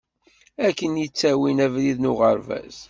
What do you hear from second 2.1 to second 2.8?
uɣerbaz.